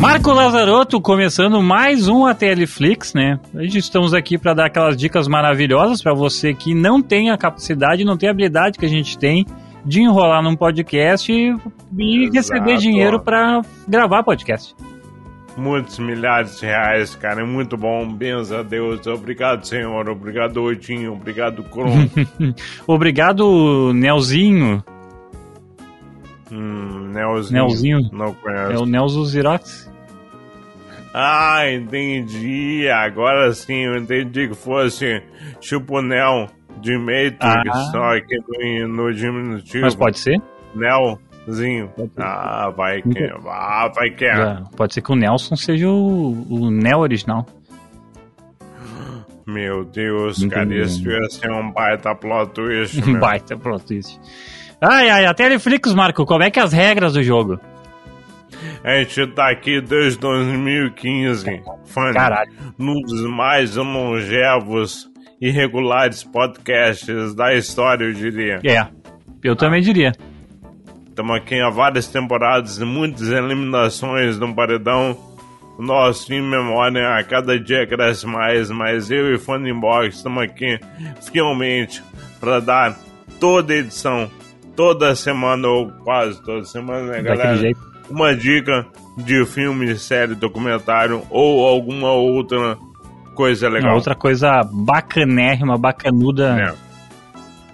[0.00, 3.38] Marco Lazarotto começando mais um ATL Flix, né?
[3.54, 7.36] A gente estamos aqui para dar aquelas dicas maravilhosas para você que não tem a
[7.36, 9.44] capacidade, não tem a habilidade que a gente tem
[9.84, 11.54] de enrolar num podcast e,
[11.98, 14.74] e receber dinheiro para gravar podcast.
[15.54, 18.10] Muitos milhares de reais, cara, é muito bom.
[18.10, 19.06] Benza a Deus.
[19.06, 20.08] Obrigado, Senhor.
[20.08, 21.12] Obrigado, Oitinho.
[21.12, 22.08] Obrigado, Kron.
[22.88, 24.82] Obrigado, Nelzinho.
[26.50, 27.66] Hum, Nelzinho.
[27.66, 28.00] Nelzinho.
[28.12, 28.72] Não conheço.
[28.72, 29.89] É o Nelzo Xerox.
[31.12, 32.88] Ah, entendi.
[32.88, 35.22] Agora sim, eu entendi que fosse
[35.60, 36.48] tipo Nel
[36.80, 37.40] de Matrix,
[37.74, 37.90] Ah.
[37.92, 38.38] só que
[38.86, 39.84] no, no diminutivo.
[39.84, 40.40] Mas pode ser?
[40.74, 41.88] Nelzinho.
[41.88, 42.22] Pode ser.
[42.22, 43.24] Ah, vai que.
[43.46, 44.26] Ah, vai que.
[44.26, 44.62] Já.
[44.76, 47.44] Pode ser que o Nelson seja o, o Nel original.
[49.46, 53.02] Meu Deus, cara, isso ia ser um baita plot twist.
[53.04, 53.18] meu.
[53.20, 54.20] Baita plot twist.
[54.80, 57.58] Ai, ai, a Teleflix, Marco, como é que é as regras do jogo?
[58.84, 62.50] A gente tá aqui desde 2015, fã, Caralho.
[62.78, 65.08] num dos mais longevos
[65.40, 68.60] e regulares podcasts da história, eu diria.
[68.64, 68.86] É,
[69.42, 70.12] eu também diria.
[71.08, 75.16] Estamos aqui há várias temporadas e muitas eliminações no paredão.
[75.78, 80.78] O nosso em memória a cada dia cresce mais, mas eu e Funbox estamos aqui
[81.32, 82.02] fielmente
[82.38, 82.98] para dar
[83.38, 84.30] toda edição,
[84.76, 87.56] toda semana ou quase toda semana, né, Daquele galera?
[87.56, 87.89] jeito.
[88.10, 92.76] Uma dica de filme, série, documentário ou alguma outra
[93.34, 93.94] coisa Uma legal.
[93.94, 96.54] outra coisa bacanérrima, bacanuda.
[96.54, 96.74] né?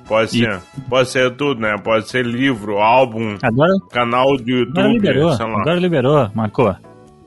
[0.07, 1.77] Pode E- ser, pode ser tudo, né?
[1.83, 5.33] Pode ser livro, álbum, Agora, canal de agora YouTube, liberou.
[5.33, 5.61] sei lá.
[5.61, 6.77] Agora liberou, Marco.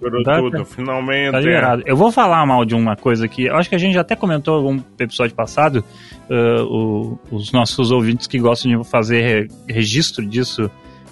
[0.02, 1.32] Liberou Agora tudo, tá- finalmente.
[1.34, 1.84] Tá liberado.
[1.86, 3.48] Eu vou falar mal de uma coisa aqui.
[3.48, 5.84] Eu acho que a gente já até comentou algum episódio passado.
[6.32, 10.70] uh, o- os nossos ouvintes que gostam de fazer re- registro disso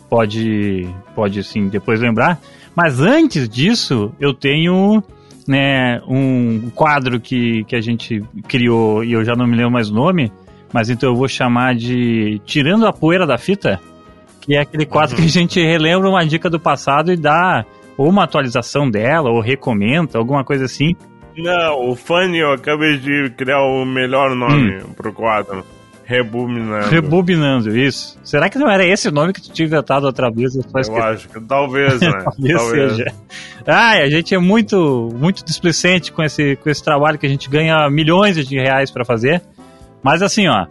[0.09, 2.39] pode, pode assim, depois lembrar.
[2.75, 5.03] Mas antes disso, eu tenho
[5.47, 9.89] né, um quadro que, que a gente criou e eu já não me lembro mais
[9.89, 10.31] o nome.
[10.73, 13.79] Mas então eu vou chamar de Tirando a Poeira da Fita.
[14.41, 17.65] Que é aquele quadro que a gente relembra uma dica do passado e dá
[17.97, 20.95] ou uma atualização dela, ou recomenda, alguma coisa assim.
[21.35, 24.93] Não, o Fanny, eu acabei de criar o melhor nome Hum.
[24.95, 25.63] pro quadro.
[26.07, 26.87] Rebobinando.
[26.87, 28.17] Rebobinando, isso.
[28.23, 30.55] Será que não era esse o nome que tu tinha inventado outra vez?
[30.55, 31.01] Eu Eu esqueci.
[31.01, 32.11] acho que talvez, né?
[32.23, 33.13] Talvez seja.
[33.67, 37.49] Ai, a gente é muito, muito displicente com esse, com esse trabalho que a gente
[37.49, 39.41] ganha milhões de reais pra fazer.
[40.01, 40.65] Mas assim, ó,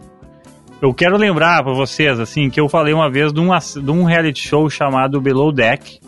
[0.81, 3.49] eu quero lembrar pra vocês, assim, que eu falei uma vez de um,
[3.83, 5.99] de um reality show chamado Below Deck,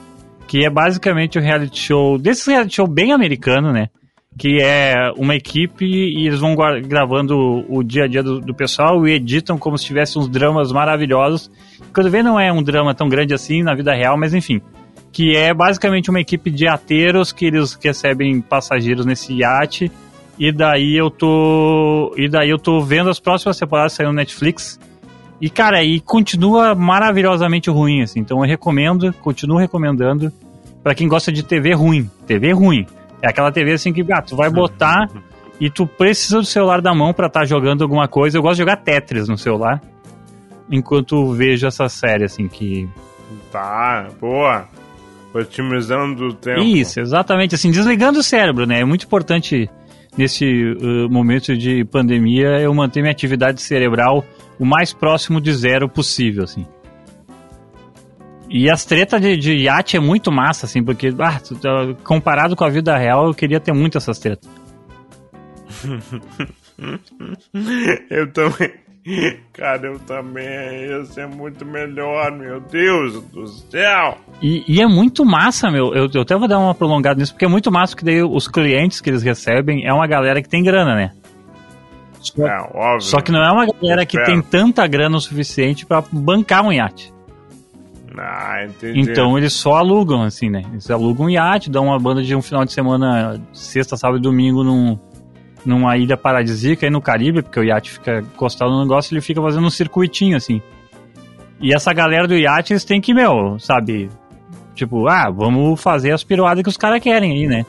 [0.47, 3.90] que é basicamente um reality show, desse reality show bem americano, né?
[4.38, 9.06] Que é uma equipe e eles vão gravando o dia a dia do, do pessoal
[9.06, 11.51] e editam como se tivesse uns dramas maravilhosos.
[11.94, 14.62] Quando vê, não é um drama tão grande assim na vida real, mas enfim
[15.12, 19.91] que é basicamente uma equipe de ateiros que eles recebem passageiros nesse iate.
[20.38, 22.13] E daí eu tô.
[22.16, 24.79] E daí eu tô vendo as próximas temporadas saindo no Netflix.
[25.41, 28.19] E, cara, e continua maravilhosamente ruim, assim.
[28.19, 30.31] Então eu recomendo, continuo recomendando
[30.84, 32.09] pra quem gosta de TV ruim.
[32.25, 32.85] TV ruim.
[33.22, 35.09] É aquela TV assim que, ah, tu vai botar
[35.59, 38.38] e tu precisa do celular da mão pra estar jogando alguma coisa.
[38.38, 39.81] Eu gosto de jogar Tetris no celular.
[40.72, 42.88] Enquanto vejo essa série, assim, que
[43.52, 44.68] Tá, boa.
[45.34, 46.62] Otimizando o tempo.
[46.62, 47.56] Isso, exatamente.
[47.56, 48.81] Assim, desligando o cérebro, né?
[48.81, 49.69] É muito importante
[50.18, 54.25] nesse uh, momento de pandemia eu manter minha atividade cerebral
[54.59, 56.66] o mais próximo de zero possível, assim.
[58.50, 61.40] E as tretas de, de iate é muito massa, assim, porque ah,
[62.04, 64.50] comparado com a vida real, eu queria ter muito essas tretas.
[68.09, 68.72] Eu também.
[69.54, 70.46] Cara, eu também.
[70.88, 74.18] Ia ser muito melhor, meu Deus do céu.
[74.42, 75.94] E, e é muito massa, meu.
[75.94, 78.48] Eu, eu até vou dar uma prolongada nisso, porque é muito massa que daí os
[78.48, 81.12] clientes que eles recebem é uma galera que tem grana, né?
[82.20, 83.02] Só, É, óbvio.
[83.02, 86.72] só que não é uma galera que tem tanta grana o suficiente pra bancar um
[86.72, 87.14] iate.
[88.22, 89.00] Ah, entendi.
[89.00, 90.64] Então eles só alugam, assim, né?
[90.72, 94.22] Eles alugam um iate, dão uma banda de um final de semana, sexta, sábado e
[94.22, 95.00] domingo, num,
[95.66, 99.42] numa ilha paradisíaca aí no Caribe, porque o iate fica encostado no negócio, ele fica
[99.42, 100.62] fazendo um circuitinho, assim.
[101.62, 104.10] E essa galera do iate, eles têm que, meu, sabe?
[104.76, 107.66] Tipo, ah, vamos fazer as piruadas que os caras querem aí, né?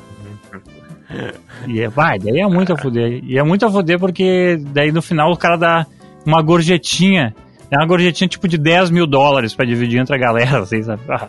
[1.66, 3.20] E é, vai, daí é muito a fuder.
[3.24, 5.86] E é muito a fuder porque daí no final o cara dá
[6.24, 7.34] uma gorjetinha.
[7.70, 11.02] É uma gorjetinha tipo de 10 mil dólares pra dividir entre a galera, assim, sabe?
[11.08, 11.28] Ah.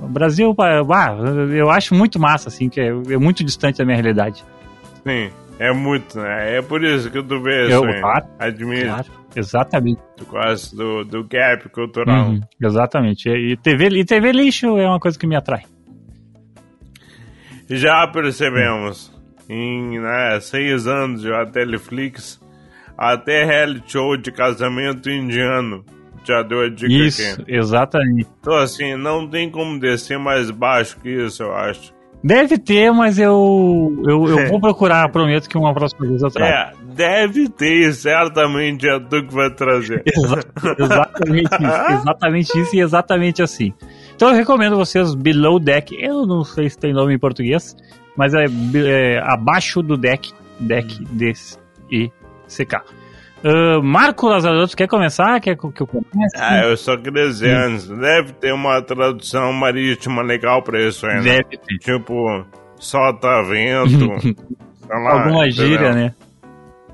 [0.00, 1.12] O Brasil, ah,
[1.54, 4.42] eu acho muito massa, assim, que é, é muito distante da minha realidade.
[5.06, 6.56] Sim, é muito, né?
[6.56, 8.00] É por isso que tu vê Eu, isso, hein?
[8.00, 8.86] claro, Admiro.
[8.86, 10.00] Claro, exatamente.
[10.16, 12.30] Tu gosta do, do gap cultural.
[12.30, 13.28] Uhum, exatamente.
[13.28, 15.64] E TV, e TV lixo é uma coisa que me atrai.
[17.68, 19.12] Já percebemos,
[19.48, 22.39] em né, seis anos já Teleflix,
[23.00, 25.82] até reality show de casamento indiano
[26.22, 27.54] já deu a dica Isso, aqui.
[27.54, 28.28] exatamente.
[28.40, 31.92] Então assim, não tem como descer mais baixo que isso, eu acho.
[32.22, 36.52] Deve ter, mas eu, eu, eu vou procurar, prometo que uma próxima vez eu trago.
[36.52, 40.02] É, deve ter, certamente é tu que vai trazer.
[40.06, 40.44] Exa-
[40.78, 43.72] exatamente isso, exatamente isso e exatamente assim.
[44.14, 47.74] Então eu recomendo vocês Below Deck, eu não sei se tem nome em português,
[48.14, 50.30] mas é, é abaixo do deck,
[50.60, 51.58] deck desse
[51.90, 52.10] e
[52.56, 52.74] CK.
[53.42, 55.40] Ah, Marco Lazarotto, quer começar?
[55.40, 56.36] Quer que eu comece?
[56.36, 61.22] Ah, eu só queria dizer antes, deve ter uma tradução marítima legal pra isso ainda.
[61.22, 61.78] Deve ter.
[61.78, 62.44] Tipo,
[62.78, 64.34] solta vento, sei
[64.90, 65.50] lá, Alguma entendeu?
[65.50, 66.14] gíria, né?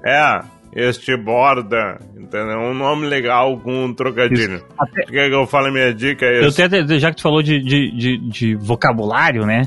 [0.04, 0.40] É,
[0.72, 2.58] este borda, entendeu?
[2.60, 4.62] Um nome legal com um trocadilho.
[4.78, 6.24] Até- quer que eu fale minha dica?
[6.26, 9.62] É Eu até, já que tu falou de, de, de, de vocabulário, né?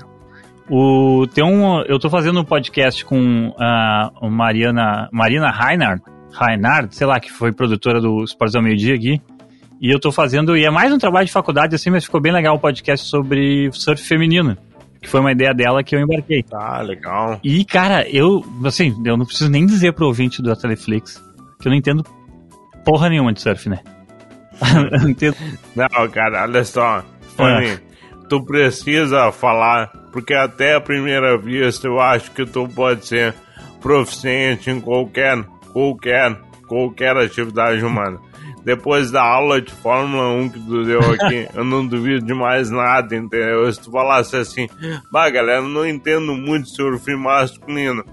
[0.70, 6.96] O, tem um, eu tô fazendo um podcast com a o Mariana, Marina Reinhardt, Reinhardt,
[6.96, 9.22] sei lá, que foi produtora do Esportes ao Meio Dia aqui.
[9.82, 12.34] E eu tô fazendo, e é mais um trabalho de faculdade assim, mas ficou bem
[12.34, 14.58] legal o podcast sobre surf feminino.
[15.02, 16.44] Que foi uma ideia dela que eu embarquei.
[16.44, 17.40] Tá, legal.
[17.42, 21.24] E, cara, eu, assim, eu não preciso nem dizer pro ouvinte da Teleflix
[21.62, 22.04] que eu não entendo
[22.84, 23.80] porra nenhuma de surf, né?
[25.02, 25.38] não entendo
[25.76, 27.04] Não, cara, olha só.
[27.38, 27.80] Fanny, É.
[28.30, 33.34] tu precisa falar, porque até a primeira vista eu acho que tu pode ser
[33.82, 38.20] proficiente em qualquer, qualquer, qualquer atividade humana.
[38.64, 42.70] Depois da aula de Fórmula 1 que tu deu aqui, eu não duvido de mais
[42.70, 43.72] nada, entendeu?
[43.72, 44.68] Se tu falasse assim,
[45.12, 48.04] bah, galera, eu não entendo muito surf masculino,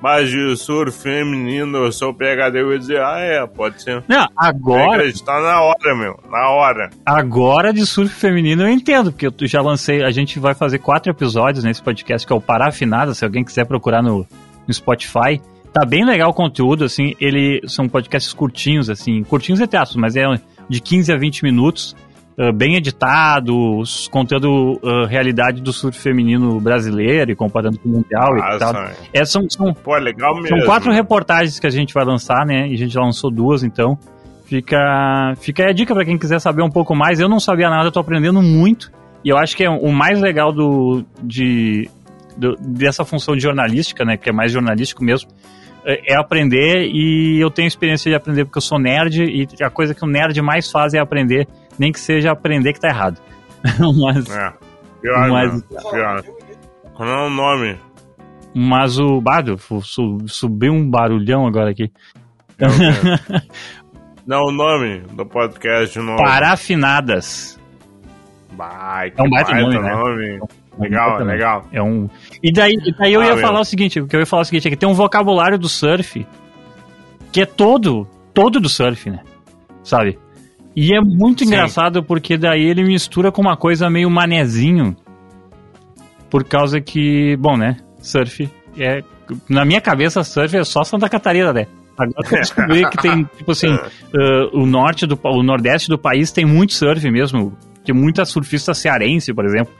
[0.00, 4.02] mas de surf feminino eu sou PHD, eu ia dizer, ah, é, pode ser.
[4.06, 6.90] Não, agora, acreditar na hora, meu, na hora.
[7.04, 11.10] Agora de surf feminino eu entendo, porque eu já lancei, a gente vai fazer quatro
[11.10, 14.26] episódios nesse podcast que é o Parafinada, se alguém quiser procurar no,
[14.66, 15.40] no Spotify.
[15.72, 20.16] Tá bem legal o conteúdo, assim, ele são podcasts curtinhos, assim, curtinhos entre aspas, mas
[20.16, 20.24] é
[20.68, 21.94] de 15 a 20 minutos,
[22.38, 28.36] ah, bem editados, contando ah, realidade do surf feminino brasileiro e comparando com o mundial
[28.36, 28.72] e tal.
[28.72, 30.48] Nossa, É, são, são, pô, é legal mesmo.
[30.56, 32.68] são quatro reportagens que a gente vai lançar, né?
[32.68, 33.98] E a gente já lançou duas, então.
[34.46, 37.20] Fica, fica aí a dica para quem quiser saber um pouco mais.
[37.20, 38.90] Eu não sabia nada, tô aprendendo muito.
[39.22, 41.88] E eu acho que é o mais legal do, de,
[42.36, 44.16] do- dessa função de jornalística, né?
[44.16, 45.28] Que é mais jornalístico mesmo.
[45.84, 49.68] É é aprender e eu tenho experiência de aprender porque eu sou nerd e a
[49.70, 51.46] coisa que o nerd mais faz é aprender,
[51.78, 53.20] nem que seja aprender que tá errado.
[54.02, 54.52] mas, É.
[55.00, 55.62] Pior, Mas- mano.
[55.90, 56.24] Pior.
[56.94, 57.76] Qual é o nome?
[58.54, 59.56] mas o Bado,
[60.26, 61.92] subiu um barulhão agora aqui.
[62.58, 62.66] É?
[64.26, 66.22] Não, o nome do podcast novo.
[66.22, 67.58] Parafinadas.
[68.56, 69.94] Vai, É um baita baita nome, né?
[69.94, 70.40] nome.
[70.78, 71.34] Legal, Também.
[71.34, 71.64] legal.
[71.72, 72.08] É um.
[72.42, 73.42] E daí, e daí eu Ah, ia meu.
[73.46, 75.58] falar o seguinte, que eu ia falar é o seguinte, é que tem um vocabulário
[75.58, 76.26] do surf
[77.32, 79.20] que é todo, todo do surf, né?
[79.84, 80.18] Sabe?
[80.80, 81.46] E é muito Sim.
[81.46, 84.96] engraçado porque daí ele mistura com uma coisa meio manezinho.
[86.30, 87.78] Por causa que, bom, né?
[88.00, 88.48] Surf
[88.78, 89.02] é.
[89.48, 91.66] Na minha cabeça, surf é só Santa Catarina, né?
[91.98, 96.30] Agora eu descobri que tem, tipo assim, ah, o norte do o nordeste do país
[96.30, 97.58] tem muito surf mesmo.
[97.84, 99.74] Tem muita surfista cearense, por exemplo.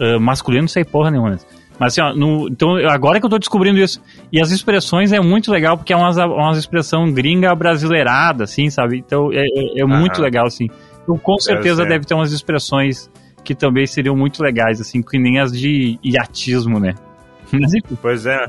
[0.00, 1.30] Ah, masculino não sei porra nenhuma.
[1.30, 1.38] né?
[1.78, 4.00] Mas assim, ó, no- então agora que eu tô descobrindo isso.
[4.32, 8.98] E as expressões é muito legal, porque é umas, umas expressão gringa brasileirada, assim, sabe?
[8.98, 10.22] Então é, é- é muito Aham.
[10.22, 10.68] legal, assim.
[11.02, 13.10] Então com certeza deve ter umas expressões
[13.44, 16.94] que também seriam muito legais, assim, que nem as de iatismo, né?
[17.52, 17.98] Mas enfim.
[18.00, 18.46] Pois é.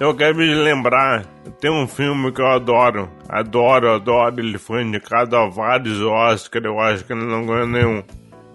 [0.00, 1.24] Eu quero me lembrar,
[1.60, 6.80] tem um filme que eu adoro, adoro, adoro, ele foi indicado a vários Oscars, eu
[6.80, 8.02] acho que ele não ganhou nenhum.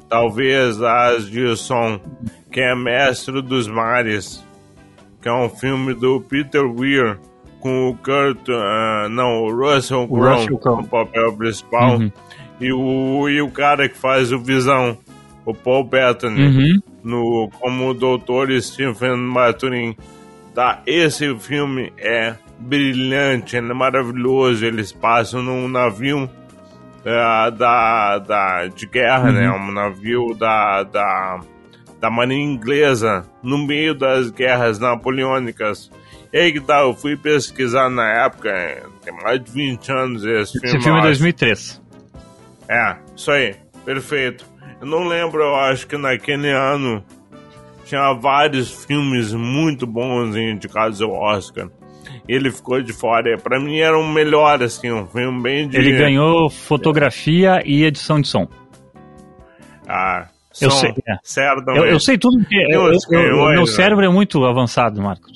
[0.10, 2.00] Talvez as de som,
[2.52, 4.44] que é Mestre dos Mares,
[5.22, 7.20] que é um filme do Peter Weir,
[7.60, 10.48] com o Kurt, ah, não, o Russell Crowe
[10.78, 12.12] no papel principal, Uhum.
[12.62, 14.98] e, o, e o cara que faz o Visão,
[15.46, 16.82] o Paul Bettany Uhum.
[17.04, 18.52] no como o Dr.
[18.62, 19.96] Stephen Maturin.
[20.54, 24.66] Tá, esse filme é brilhante, ele é maravilhoso.
[24.66, 26.28] Eles passam num navio
[27.08, 29.50] é, da, da, de guerra, né?
[29.50, 31.40] Um navio da, da,
[32.02, 35.90] da marinha inglesa no meio das guerras napoleônicas.
[36.34, 38.52] E aí que tá, eu fui pesquisar na época,
[39.06, 40.68] tem mais de 20 anos esse filme.
[40.68, 41.22] Esse filme é eu acho.
[41.22, 41.82] 2003.
[42.68, 44.46] É, isso aí, perfeito.
[44.82, 47.02] Eu não lembro, eu acho que naquele ano
[47.86, 51.70] tinha vários filmes muito bons indicados ao Oscar.
[52.28, 53.38] Ele ficou de fora.
[53.38, 55.78] Pra mim era um melhor, assim, um filme bem de.
[55.78, 58.48] Ele ganhou fotografia e edição de som.
[59.88, 60.28] Ah,
[60.62, 61.16] Eu sei, é.
[61.24, 61.86] certamente.
[61.86, 63.66] Eu, eu sei tudo porque Tem eu- eu- meu né?
[63.68, 65.28] cérebro é muito avançado, Marco.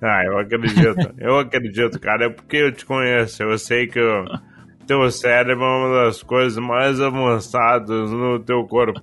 [0.00, 0.94] Ah, eu acredito.
[1.18, 2.26] eu acredito, cara.
[2.26, 3.42] É porque eu te conheço.
[3.42, 4.24] Eu sei que o
[4.86, 9.00] teu cérebro é uma das coisas mais avançadas no teu corpo.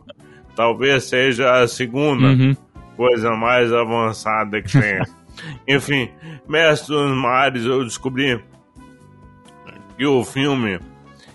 [0.55, 2.55] Talvez seja a segunda Uhum.
[2.95, 4.99] coisa mais avançada que tem.
[5.67, 6.09] Enfim,
[6.47, 8.41] Mestre dos Mares, eu descobri
[9.97, 10.79] que o filme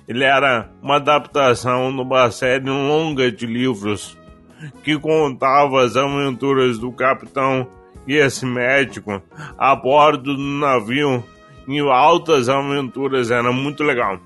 [0.08, 4.18] ele era uma adaptação de uma série longa de livros
[4.82, 7.66] que contava as aventuras do capitão
[8.06, 9.22] e esse médico
[9.58, 11.24] a bordo do navio
[11.66, 14.18] em altas aventuras, era muito legal.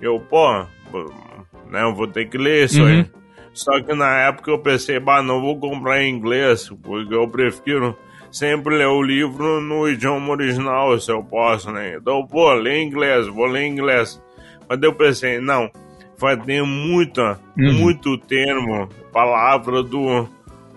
[0.00, 0.50] Eu, pô,
[1.70, 2.88] né, eu vou ter que ler isso Uhum.
[2.88, 3.10] aí.
[3.52, 7.96] Só que na época eu pensei, bah, não vou comprar em inglês, porque eu prefiro
[8.36, 11.96] sempre ler o livro no idioma original, se eu posso, né?
[11.96, 14.22] Então, pô, ler em inglês, vou ler em inglês.
[14.68, 15.70] Mas eu pensei, não,
[16.18, 17.72] vai ter muita, Uhum.
[17.72, 20.28] muito termo, palavra do,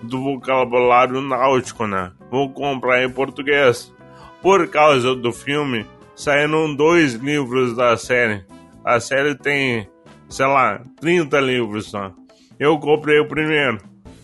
[0.01, 2.11] do vocabulário náutico, né?
[2.31, 3.93] Vou comprar em português.
[4.41, 5.85] Por causa do filme,
[6.15, 8.45] saíram dois livros da série.
[8.85, 9.85] A série tem,
[10.29, 12.11] sei lá, 30 livros só.
[12.57, 13.79] Eu comprei o primeiro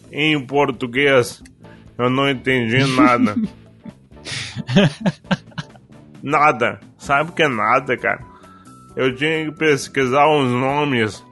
[0.10, 1.44] em português.
[1.98, 3.36] Eu não entendi nada.
[6.22, 6.80] nada.
[6.98, 8.24] Sabe o que é nada, cara?
[8.96, 11.24] Eu tinha que pesquisar os nomes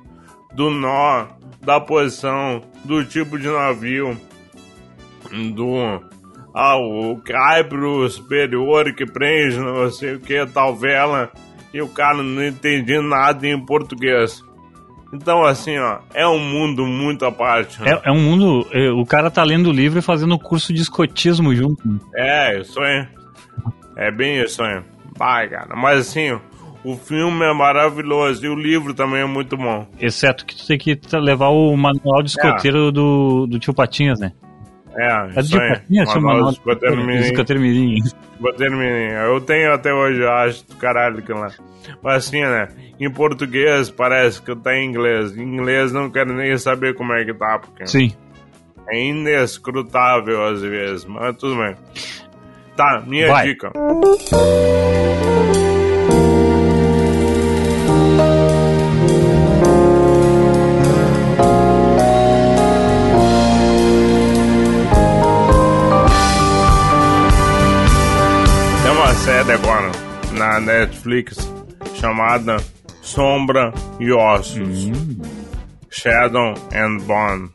[0.53, 1.27] do nó,
[1.61, 4.17] da posição, do tipo de navio,
[5.55, 6.03] do.
[6.53, 11.31] Ah, o caibro superior que prende, não sei o que, tal vela.
[11.73, 14.43] E o cara não entendia nada em português.
[15.13, 17.79] Então, assim, ó, é um mundo muito à parte.
[17.81, 17.91] né?
[18.03, 18.67] É, é um mundo.
[18.71, 21.81] é, o cara tá lendo o livro e fazendo curso de escotismo junto.
[22.15, 23.07] É, isso aí.
[23.95, 24.81] É bem isso aí.
[25.15, 25.75] Vai, cara.
[25.75, 26.35] Mas assim,
[26.83, 29.87] o filme é maravilhoso e o livro também é muito bom.
[29.99, 34.33] Exceto que tu tem que levar o manual de escoteiro do, do tio Patinhas, né?
[34.95, 35.69] É, É do isso aí.
[35.69, 36.09] Patinhas?
[36.09, 37.19] Tinha o Manual manual de escoteiro do mirim.
[37.21, 37.95] escoteiro mirim.
[37.97, 39.11] Escoteiro mirim.
[39.13, 41.49] Eu tenho até hoje, eu acho, do caralho aquilo lá.
[42.01, 42.67] Mas assim, né?
[42.99, 45.35] Em português parece que tá em inglês.
[45.37, 48.11] Em inglês não quero nem saber como é que tá, porque Sim.
[48.89, 51.05] é inescrutável às vezes.
[51.05, 51.75] Mas tudo bem.
[52.75, 53.47] Tá, minha Vai.
[53.47, 53.71] dica.
[69.23, 69.89] Série agora
[70.33, 71.49] na Netflix
[71.95, 72.57] chamada
[73.01, 74.91] Sombra e Ossos.
[75.89, 77.49] Shadow and Bone.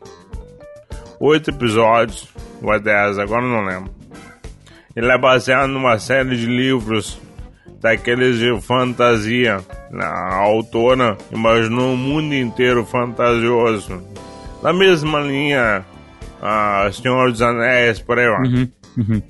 [1.19, 2.27] Oito episódios,
[2.63, 3.91] ou é dez, agora não lembro.
[4.95, 7.21] Ele é baseado numa série de livros
[7.79, 9.63] daqueles de fantasia.
[9.93, 14.01] A autora imaginou um mundo inteiro fantasioso.
[14.63, 15.85] Na mesma linha,
[16.41, 18.27] a Senhor dos Anéis, por aí.
[18.27, 19.21] Uhum, uhum.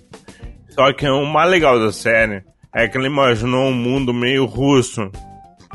[0.80, 2.42] Só que o mais legal da série
[2.74, 5.12] é que ele imaginou um mundo meio russo,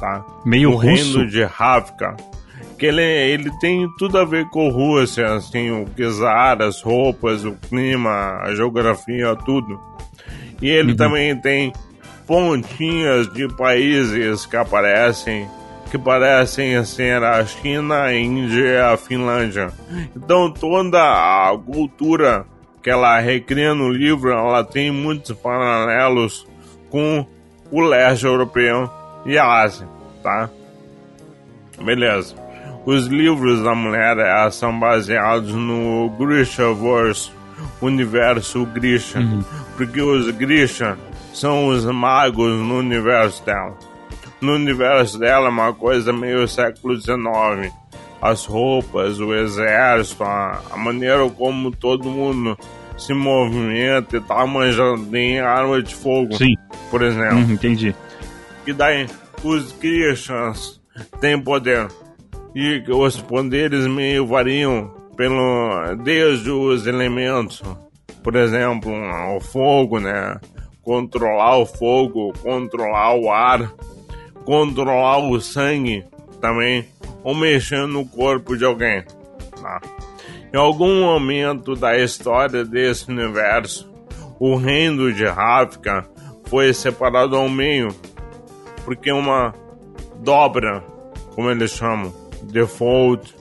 [0.01, 0.25] tá?
[0.47, 1.19] Meio o russo?
[1.19, 2.17] reino de Ravka.
[2.79, 7.53] Que ele, ele tem tudo a ver com Rússia, assim, o czar, as roupas, o
[7.53, 9.79] clima, a geografia, tudo.
[10.63, 10.97] E ele Uhum.
[10.97, 11.71] também tem
[12.27, 15.47] pontinhas de países que aparecem,
[15.91, 19.71] que parecem ser a China, a Índia e a Finlândia.
[20.17, 22.47] Então toda a cultura
[22.85, 26.47] que ela recria no livro, ela tem muitos paralelos
[26.91, 27.27] com
[27.73, 28.91] o leste europeu
[29.25, 29.89] e a Ásia,
[30.23, 30.51] tá?
[31.83, 32.37] Beleza.
[32.85, 37.33] Os livros da mulher eh, são baseados no Grishaverse,
[37.81, 39.19] universo Grisha,
[39.79, 40.99] porque os Grisha
[41.33, 43.79] são os magos no universo dela.
[44.43, 47.73] No universo dela é uma coisa meio século XIX.
[48.25, 52.57] As roupas, o exército, a, a maneira como todo mundo
[52.97, 56.55] se movimenta e tá manjando em arma de fogo, Sim,
[56.91, 57.95] por exemplo uhum, entendi.
[58.65, 59.07] que daí
[59.43, 60.81] os Krishnas
[61.21, 61.87] têm poder.
[62.55, 67.63] E os poderes meio variam pelo, desde os elementos.
[68.23, 68.91] Por exemplo,
[69.37, 70.41] o fogo, né?
[70.81, 73.71] Controlar o fogo, controlar o ar,
[74.47, 76.05] controlar o sangue
[76.41, 76.87] também,
[77.25, 79.03] ou mexer no corpo de alguém.
[79.61, 79.81] Tá?
[80.53, 83.93] Em algum momento da história desse universo,
[84.39, 86.07] o reino de Ravka
[86.45, 87.89] foi separado ao meio
[88.85, 89.55] porque uma
[90.21, 90.85] dobra,
[91.35, 93.35] como eles chamam, default,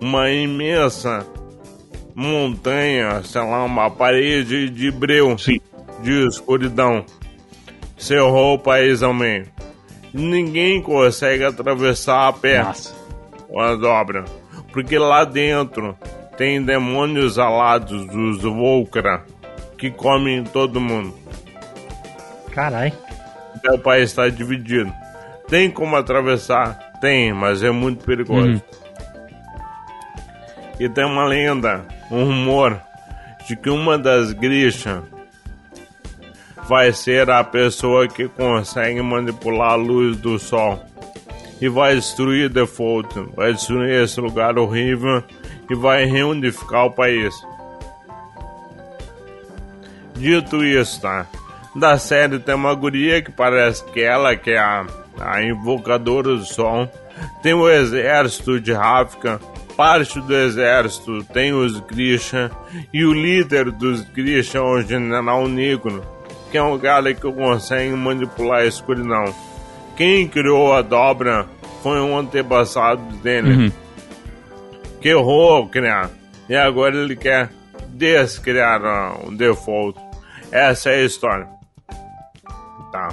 [0.00, 1.26] uma imensa
[2.14, 5.60] montanha, sei lá, uma parede de breu, Sim.
[6.02, 7.04] de escuridão,
[7.96, 9.46] cerrou o país ao meio.
[10.12, 12.99] Ninguém consegue atravessar a pé Nossa.
[13.58, 14.24] A dobra,
[14.72, 15.96] Porque lá dentro
[16.36, 19.24] tem demônios alados dos Volcra
[19.76, 21.14] que comem todo mundo.
[22.52, 22.92] Carai.
[23.72, 24.92] O país está dividido.
[25.48, 26.92] Tem como atravessar?
[27.00, 28.48] Tem, mas é muito perigoso.
[28.48, 28.60] Uhum.
[30.78, 32.80] E tem uma lenda, um rumor,
[33.46, 35.02] de que uma das grixas
[36.68, 40.80] vai ser a pessoa que consegue manipular a luz do sol
[41.60, 45.22] e vai destruir Default, vai destruir esse lugar horrível
[45.68, 47.34] e vai reunificar o país.
[50.14, 51.26] Dito isso, tá?
[51.74, 54.86] Da série tem uma guria que parece que ela que é a,
[55.18, 56.90] a invocadora do sol.
[57.42, 59.40] Tem o exército de Ravka,
[59.76, 62.50] parte do exército tem os Grisha
[62.92, 66.02] e o líder dos Grisha é o general negro
[66.50, 69.32] que é um cara que consegue manipular a escuridão.
[70.00, 71.46] Quem criou a dobra
[71.82, 73.64] foi um antepassado dele.
[73.64, 73.72] Uhum.
[74.98, 76.08] Que errou criar.
[76.48, 77.50] E agora ele quer
[77.90, 78.80] descriar
[79.22, 80.00] o um default.
[80.50, 81.46] Essa é a história.
[82.90, 83.10] Tá.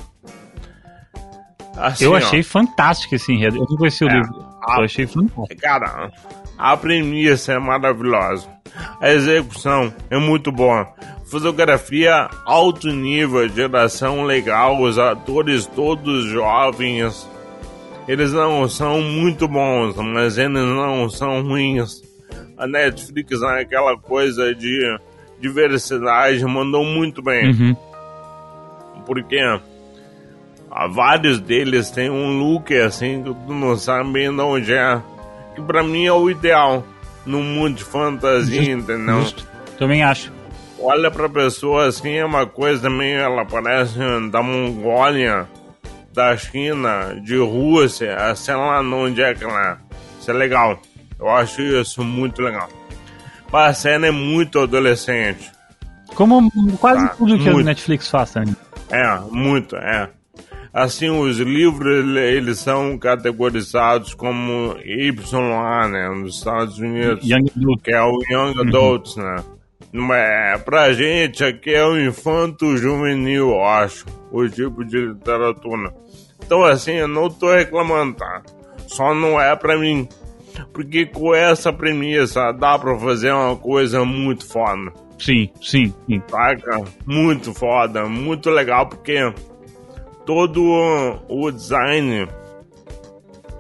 [1.76, 3.58] Assim, eu achei ó, fantástico esse enredo.
[3.58, 4.48] Eu não conheci o é, livro.
[4.66, 5.62] A, eu achei fantástico.
[5.62, 6.10] Cara,
[6.58, 8.48] a premissa é maravilhosa.
[9.02, 10.88] A execução é muito boa.
[11.30, 17.30] Fotografia alto nível, geração legal, os atores todos jovens.
[18.08, 22.02] Eles não são muito bons, mas eles não são ruins.
[22.58, 24.98] A Netflix é aquela coisa de
[25.40, 27.52] diversidade, mandou muito bem.
[27.52, 27.76] Uhum.
[29.06, 29.38] Porque
[30.92, 35.02] vários deles têm um look assim que tu não sabe bem de onde é.
[35.56, 36.86] Que pra mim é o ideal
[37.26, 38.92] no mundo de fantasia, Justo.
[38.92, 39.22] entendeu?
[39.22, 39.48] Justo.
[39.78, 40.32] Também acho
[40.80, 43.20] olha pra pessoa assim, é uma coisa meio.
[43.20, 43.98] Ela parece
[44.32, 45.48] da Mongólia,
[46.14, 49.78] da China, de Rússia, sei lá onde é que ela é.
[50.20, 50.80] Isso é legal.
[51.20, 52.70] Eu acho isso muito legal.
[53.52, 55.52] Mas a cena é muito adolescente.
[56.16, 58.56] Como quase tá, tudo que a Netflix faz também.
[58.90, 60.10] É, muito, é.
[60.74, 67.28] Assim, os livros, eles são categorizados como YA, né, nos Estados Unidos.
[67.28, 67.82] Young Adult.
[67.84, 68.62] Que é o Young uhum.
[68.62, 69.24] Adults, uhum.
[69.24, 69.44] né.
[70.14, 75.94] É, pra gente aqui é o infanto juvenil, eu acho, o tipo de literatura.
[76.46, 78.44] Então assim, eu não tô reclamando, tá?
[78.88, 80.08] Só não é pra mim.
[80.74, 84.92] Porque com essa premissa dá pra fazer uma coisa muito foda.
[85.20, 86.22] Sim, sim, sim.
[86.28, 86.84] Saca?
[87.06, 89.34] Muito foda, muito legal, porque
[90.26, 90.62] todo
[91.28, 92.28] o design,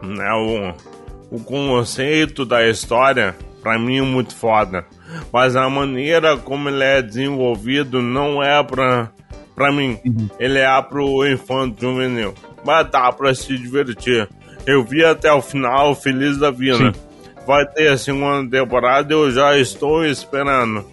[0.03, 4.85] né, o, o conceito da história, pra mim é muito foda
[5.31, 9.09] mas a maneira como ele é desenvolvido não é pra,
[9.55, 9.99] pra mim.
[10.05, 10.29] Uhum.
[10.39, 12.33] Ele é pro infanto juvenil.
[12.63, 14.27] Mas dá pra se divertir.
[14.65, 16.91] Eu vi até o final, feliz da vida.
[16.91, 16.99] Sim.
[17.45, 20.85] Vai ter a segunda temporada, eu já estou esperando.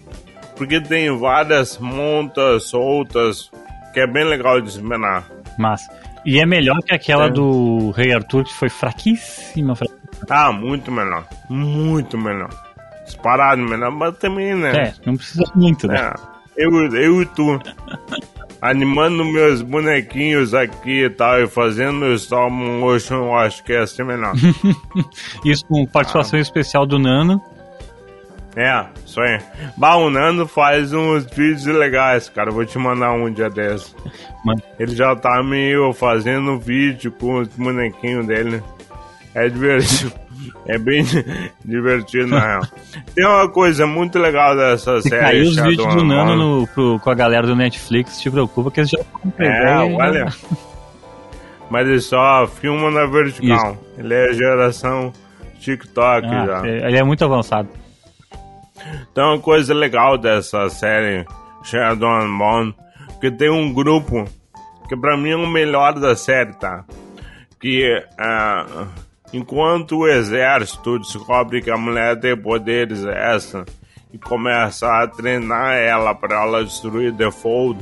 [0.55, 3.51] Porque tem várias montas soltas,
[3.93, 5.25] que é bem legal de esperar.
[5.59, 5.81] Mas.
[6.25, 7.29] E é melhor que aquela é.
[7.29, 10.25] do Rei Arthur, que foi fraquíssima, fraquíssima.
[10.29, 11.27] Ah, muito melhor.
[11.49, 12.49] Muito melhor
[13.05, 14.71] disparado, mas também, né?
[14.75, 16.13] É, não precisa muito, né?
[16.57, 17.59] É, eu, eu e tu.
[18.61, 24.03] animando meus bonequinhos aqui e tal, e fazendo stop motion, eu acho que é assim
[24.03, 24.33] melhor.
[25.45, 26.41] isso com participação ah.
[26.41, 27.39] especial do Nano.
[28.55, 29.39] É, isso aí.
[29.77, 32.51] Bah, o Nano faz uns vídeos legais, cara.
[32.51, 33.93] Vou te mandar um dia desses.
[34.45, 34.61] Mano.
[34.79, 38.63] Ele já tá meio fazendo vídeo com os bonequinhos dele.
[39.33, 40.13] É divertido.
[40.65, 41.05] É bem
[41.63, 42.61] divertido, na real.
[43.13, 45.21] Tem uma coisa muito legal dessa Se série.
[45.21, 48.81] Caiu os vídeos do Nano no, pro, com a galera do Netflix, te preocupa que
[48.81, 48.99] eles já
[49.39, 50.27] É, olha.
[51.69, 53.71] Mas ele só filma na vertical.
[53.71, 53.79] Isso.
[53.97, 55.11] Ele é geração
[55.59, 56.67] TikTok ah, já.
[56.67, 57.69] É, ele é muito avançado.
[59.13, 61.25] Tem uma coisa legal dessa série
[61.63, 62.75] Shadow Bone,
[63.19, 64.25] que tem um grupo
[64.87, 66.85] que pra mim é o melhor da série, tá?
[67.59, 68.87] Que uh,
[69.33, 73.65] Enquanto o exército descobre que a mulher tem poderes essa
[74.13, 77.79] e começa a treinar ela para ela destruir Default,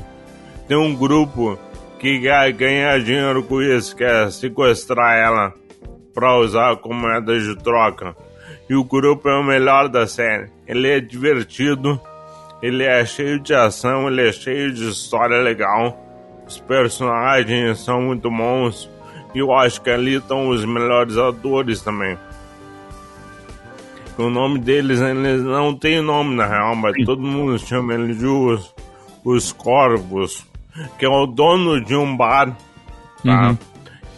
[0.67, 1.59] tem um grupo
[1.99, 5.53] que ganha dinheiro com isso, quer sequestrar ela
[6.13, 8.15] para usar como moeda de troca.
[8.69, 10.49] E o grupo é o melhor da série.
[10.67, 11.99] Ele é divertido,
[12.61, 15.99] ele é cheio de ação, ele é cheio de história legal.
[16.47, 18.89] Os personagens são muito bons.
[19.33, 22.17] E eu acho que ali estão os melhores atores também.
[24.17, 28.27] O nome deles, eles não tem nome na real, mas todo mundo chama eles de
[28.27, 28.73] os,
[29.25, 30.45] os Corvos,
[30.99, 32.55] que é o dono de um bar,
[33.23, 33.49] tá?
[33.49, 33.57] Uhum.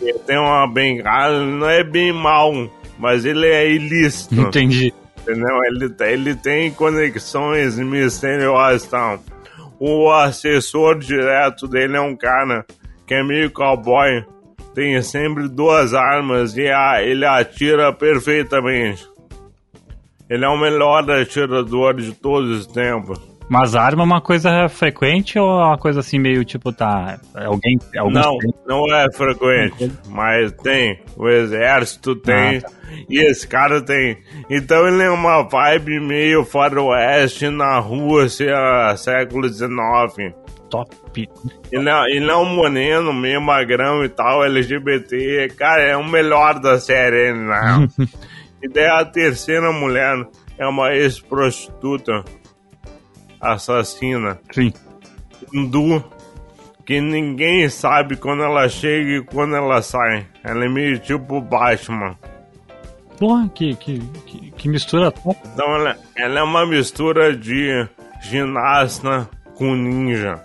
[0.02, 2.52] Ele tem uma bengala, não é bem mal,
[3.00, 4.36] mas ele é ilícito.
[4.36, 4.94] Entendi.
[5.22, 5.64] Entendeu?
[5.64, 9.20] Ele, ele tem conexões misteriosas, então.
[9.80, 12.66] O assessor direto dele é um cara
[13.08, 14.24] que é meio cowboy,
[14.76, 19.08] tem sempre duas armas e a, ele atira perfeitamente.
[20.30, 23.20] Ele é o melhor atirador de todos os tempos.
[23.48, 27.78] Mas arma é uma coisa frequente ou é uma coisa assim meio tipo, tá, alguém...
[28.12, 28.54] Não, tem?
[28.68, 31.00] não é frequente, mas tem.
[31.16, 32.72] O exército tem ah, tá.
[33.08, 34.18] e esse cara tem.
[34.50, 38.58] Então ele é uma vibe meio faroeste na Rússia,
[38.98, 40.34] século XIX.
[40.84, 41.30] Top.
[41.72, 45.50] Ele é, ele é um moreno, meio magrão e tal, LGBT.
[45.58, 47.88] Cara, é o melhor da série, né?
[48.62, 52.24] e daí a terceira mulher é uma ex-prostituta
[53.40, 54.40] assassina.
[54.52, 54.74] Sim.
[55.54, 56.04] Hindu,
[56.86, 60.28] que ninguém sabe quando ela chega e quando ela sai.
[60.44, 62.18] Ela é meio tipo Batman.
[63.20, 65.38] Porra, que, que, que, que mistura top.
[65.54, 67.88] Então ela, ela é uma mistura de
[68.22, 70.42] ginasta com ninja.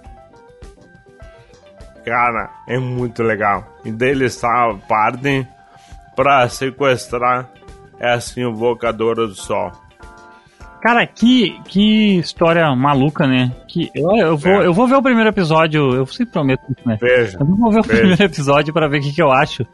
[2.05, 3.65] Cara, é muito legal.
[3.85, 4.41] E deles
[4.89, 5.47] partem
[6.17, 7.49] pra sequestrar
[7.99, 9.73] essa invocadora do sol.
[10.81, 13.53] Cara, que, que história maluca, né?
[13.69, 14.67] Que eu, eu, vou, é.
[14.67, 16.97] eu vou ver o primeiro episódio, eu sempre prometo isso, né?
[16.99, 17.39] Veja.
[17.39, 17.99] Eu vou ver o veja.
[17.99, 19.67] primeiro episódio para ver o que, que eu acho.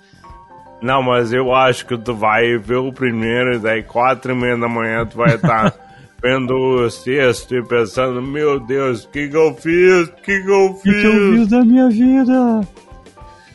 [0.83, 4.59] Não, mas eu acho que tu vai ver o primeiro e daí quatro e meia
[4.59, 5.79] da manhã tu vai estar tá
[6.23, 10.09] vendo o sexto e pensando, meu Deus, o que, que eu fiz?
[10.09, 10.93] O que, que eu fiz?
[10.93, 12.61] O que, eu fiz da minha vida?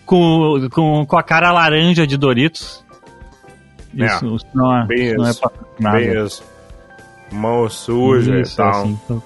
[0.06, 2.86] Com, com, com a cara laranja de Doritos.
[3.98, 5.34] É, isso, isso não é, bem isso, não é
[5.80, 5.98] nada.
[5.98, 6.52] Bem isso
[7.32, 8.70] mão suja Isso, e tal.
[8.70, 9.24] Assim, então,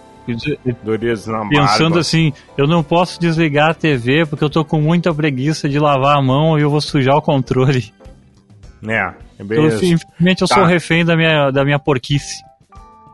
[0.83, 1.99] Doritos na Pensando barba.
[1.99, 6.17] assim, eu não posso desligar a TV porque eu tô com muita preguiça de lavar
[6.17, 7.93] a mão e eu vou sujar o controle.
[8.87, 9.85] É, é bem então, isso.
[9.85, 10.55] Infelizmente eu tá.
[10.55, 12.43] sou refém da minha, da minha porquice.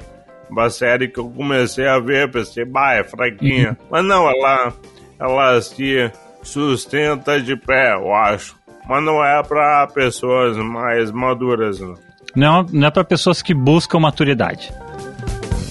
[0.50, 3.70] uma série que eu comecei a ver, pensei, bah, é fraquinha.
[3.70, 3.88] Uhum.
[3.90, 4.74] Mas não, ela,
[5.20, 6.12] ela se
[6.44, 8.56] sustenta de pé, eu acho.
[8.88, 11.96] Mas não é pra pessoas mais maduras, não.
[12.36, 14.72] Não, não é pra pessoas que buscam maturidade.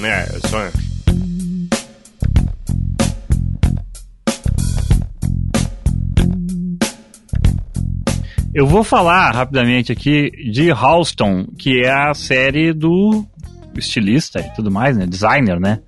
[0.02, 0.70] É, isso é.
[8.54, 13.24] Eu vou falar rapidamente aqui de Halston, que é a série do
[13.76, 15.06] estilista e tudo mais, né?
[15.06, 15.80] Designer, né?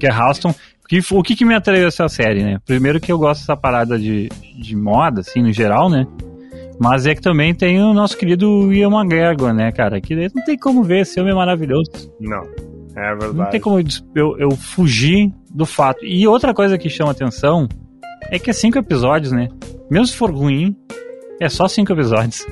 [0.00, 0.54] Que é Halston.
[0.88, 2.58] Que, o que, que me atraiu essa série, né?
[2.64, 6.06] Primeiro que eu gosto dessa parada de, de moda, assim, no geral, né?
[6.78, 10.00] Mas é que também tem o nosso querido Ian McGregor, né, cara?
[10.00, 11.90] Que não tem como ver, esse homem é maravilhoso.
[12.20, 12.42] Não.
[12.94, 13.34] É verdade.
[13.34, 13.78] Não tem como
[14.14, 16.04] eu, eu fugir do fato.
[16.04, 17.68] E outra coisa que chama atenção
[18.30, 19.48] é que é cinco episódios, né?
[19.90, 20.74] Mesmo se for ruim,
[21.40, 22.46] é só cinco episódios.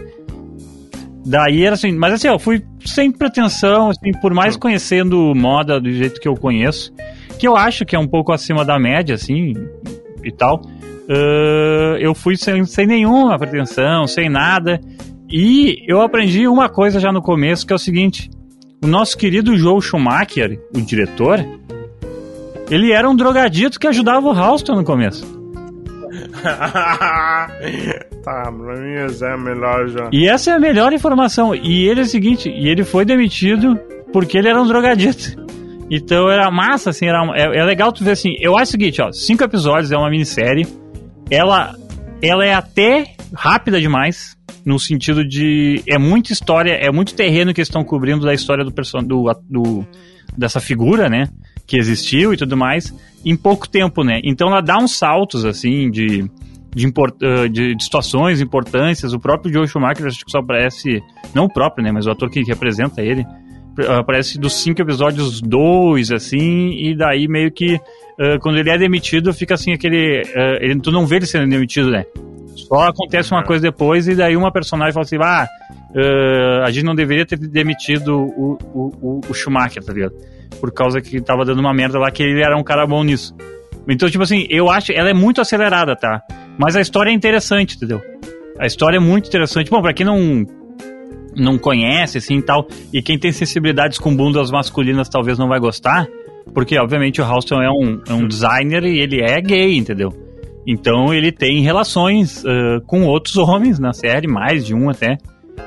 [1.26, 5.90] Daí era assim, mas assim, eu fui sem pretensão, assim, por mais conhecendo moda do
[5.90, 6.92] jeito que eu conheço,
[7.38, 9.52] que eu acho que é um pouco acima da média, assim,
[10.22, 10.60] e tal.
[10.60, 14.80] uh, eu fui sem, sem nenhuma pretensão, sem nada.
[15.28, 18.30] E eu aprendi uma coisa já no começo, que é o seguinte:
[18.82, 21.44] o nosso querido Joe Schumacher, o diretor,
[22.70, 25.34] ele era um drogadito que ajudava o Houston no começo.
[28.22, 30.08] tá, pra mim essa é a melhor já.
[30.12, 31.54] E essa é a melhor informação.
[31.54, 33.78] E ele é o seguinte, e ele foi demitido
[34.12, 35.43] porque ele era um drogadito.
[35.90, 38.34] Então era massa, assim, era, é, é legal tu ver assim.
[38.40, 40.66] Eu acho o seguinte, ó, cinco episódios, é uma minissérie.
[41.30, 41.74] Ela,
[42.22, 45.82] ela é até rápida demais, no sentido de.
[45.86, 49.86] É muita história, é muito terreno que eles estão cobrindo da história do, do, do
[50.36, 51.28] dessa figura, né?
[51.66, 52.94] Que existiu e tudo mais,
[53.24, 54.20] em pouco tempo, né?
[54.24, 56.24] Então ela dá uns saltos, assim, de.
[56.76, 57.14] De, import,
[57.52, 59.12] de, de, situações, importâncias.
[59.12, 61.00] O próprio Joe Schumacher, acho que só aparece.
[61.32, 61.92] Não o próprio, né?
[61.92, 63.24] Mas o ator que representa ele
[63.98, 69.32] aparece dos cinco episódios dois, assim, e daí meio que uh, quando ele é demitido,
[69.32, 70.22] fica assim aquele.
[70.22, 72.04] Uh, ele, tu não vê ele sendo demitido, né?
[72.56, 75.48] Só acontece uma coisa depois e daí uma personagem fala assim, ah,
[76.64, 80.14] a gente não deveria ter demitido o, o, o, Schumacher, tá ligado?
[80.60, 83.34] Por causa que tava dando uma merda lá que ele era um cara bom nisso.
[83.88, 86.22] Então, tipo assim, eu acho, ela é muito acelerada, tá?
[86.56, 88.00] Mas a história é interessante, entendeu?
[88.58, 89.70] A história é muito interessante.
[89.70, 90.46] Bom, pra quem não
[91.36, 96.06] não conhece, assim, tal, e quem tem sensibilidades com bundas masculinas talvez não vai gostar,
[96.52, 100.12] porque, obviamente, o Houston é um, é um designer e ele é gay, entendeu?
[100.66, 105.18] Então, ele tem relações uh, com outros homens na série, mais de um até.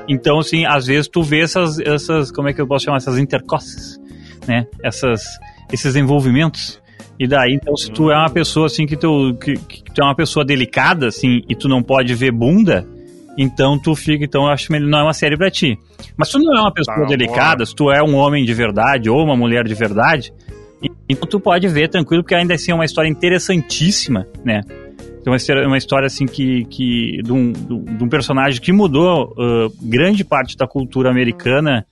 [0.08, 3.18] Então, assim, às vezes tu vê essas, essas como é que eu posso chamar, essas
[3.18, 3.98] intercosses,
[4.46, 4.66] né?
[4.82, 5.22] Essas,
[5.72, 6.80] esses envolvimentos.
[7.18, 10.04] E daí, então, se tu é uma pessoa, assim, que tu, que, que tu é
[10.04, 12.86] uma pessoa delicada, assim, e tu não pode ver bunda,
[13.38, 15.78] então tu fica, então eu acho que não é uma série para ti.
[16.16, 19.08] Mas tu não é uma pessoa tá, delicada, se tu é um homem de verdade
[19.08, 20.32] ou uma mulher de verdade,
[21.08, 24.62] então tu pode ver tranquilo, porque ainda assim é uma história interessantíssima, né?
[25.20, 29.72] Então é uma história assim que, que de, um, de um personagem que mudou uh,
[29.82, 31.86] grande parte da cultura americana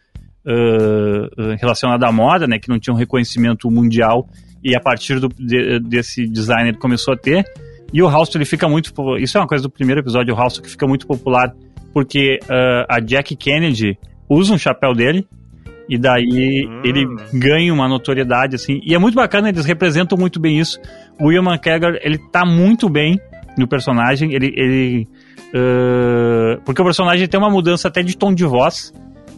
[0.44, 2.59] uh, relacionada à moda, né?
[2.59, 4.28] Que não tinha um reconhecimento mundial
[4.64, 7.44] e a partir do, de, desse designer começou a ter.
[7.92, 8.92] E o House ele fica muito.
[9.18, 11.55] Isso é uma coisa do primeiro episódio, o House que fica muito popular
[11.96, 15.27] porque uh, a Jack Kennedy usa um chapéu dele.
[15.88, 16.83] E daí hum.
[16.85, 18.83] ele ganha uma notoriedade, assim.
[18.85, 20.79] E é muito bacana, eles representam muito bem isso.
[21.18, 23.18] O William McKegger, ele tá muito bem
[23.57, 24.35] no personagem.
[24.35, 24.53] Ele.
[24.55, 25.09] ele
[25.55, 28.92] uh, porque o personagem tem uma mudança até de tom de voz.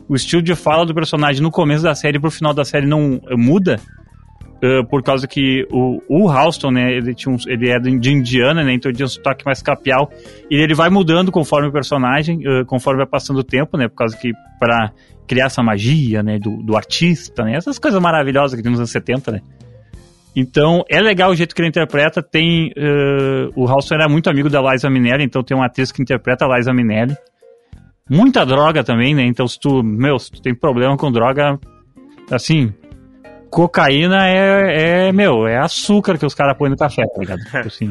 [0.09, 3.21] O estilo de fala do personagem no começo da série pro final da série não
[3.37, 3.79] muda.
[4.61, 8.65] Uh, por causa que o, o Houston, né, ele, tinha um, ele é de Indiana,
[8.65, 10.11] né, então ele tinha um sotaque mais capial,
[10.51, 13.95] e ele vai mudando conforme o personagem, uh, conforme vai passando o tempo, né, por
[13.95, 14.91] causa que para
[15.29, 18.91] criar essa magia, né, do, do artista, né, essas coisas maravilhosas que tem nos anos
[18.91, 19.41] 70, né.
[20.35, 24.51] Então, é legal o jeito que ele interpreta, tem, uh, o Houston era muito amigo
[24.51, 27.17] da Liza Minnelli, então tem uma atriz que interpreta a Liza Minnelli,
[28.11, 31.57] muita droga também, né, então se tu, meu, se tu tem problema com droga,
[32.29, 32.73] assim,
[33.51, 37.41] cocaína é, é, meu, é açúcar que os caras põem no café, tá ligado?
[37.41, 37.89] Tipo assim,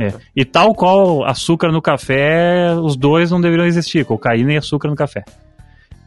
[0.00, 0.12] é.
[0.36, 4.96] E tal qual açúcar no café, os dois não deveriam existir, cocaína e açúcar no
[4.96, 5.24] café.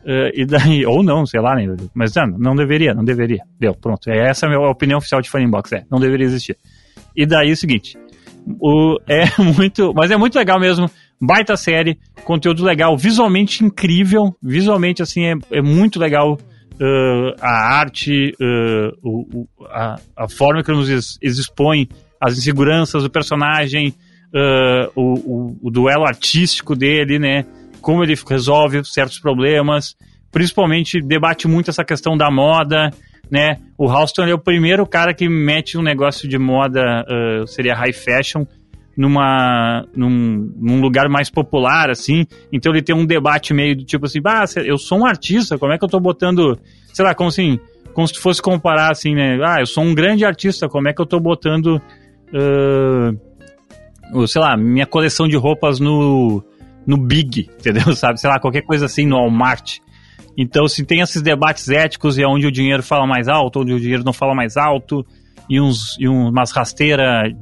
[0.04, 1.76] Uh, e daí, ou não, sei lá, né?
[1.94, 3.42] mas não, não deveria, não deveria.
[3.60, 4.08] Deu, pronto.
[4.08, 6.56] É essa é a minha opinião oficial de Funnybox, é, não deveria existir.
[7.16, 7.98] E daí o seguinte,
[8.62, 15.02] o, é muito, mas é muito legal mesmo, baita série, conteúdo legal, visualmente incrível, visualmente
[15.02, 16.38] assim, é, é muito legal
[16.80, 21.88] uh, a arte, uh, o, a, a, forma que nos expõem
[22.20, 23.90] as inseguranças do personagem,
[24.34, 27.46] uh, o, o, o, duelo artístico dele, né?
[27.82, 29.96] Como ele resolve certos problemas,
[30.32, 32.92] principalmente debate muito essa questão da moda,
[33.30, 33.60] né?
[33.78, 37.06] O Houston é o primeiro cara que mete um negócio de moda,
[37.48, 38.46] seria high fashion,
[38.97, 42.25] numa num, num, lugar mais popular, assim.
[42.51, 45.73] Então ele tem um debate meio do tipo assim, ah, eu sou um artista, como
[45.73, 46.58] é que eu tô botando,
[46.93, 47.60] sei lá, como assim,
[47.93, 49.39] como se fosse comparar assim, né?
[49.43, 51.81] Ah, eu sou um grande artista, como é que eu tô botando,
[52.34, 56.43] uh, sei lá, minha coleção de roupas no,
[56.86, 57.95] no Big, entendeu?
[57.95, 58.19] Sabe?
[58.19, 59.79] Sei lá, qualquer coisa assim no Walmart.
[60.38, 63.73] Então, se tem esses debates éticos e é onde o dinheiro fala mais alto, onde
[63.73, 65.05] o dinheiro não fala mais alto,
[65.49, 67.34] e, uns, e umas rasteiras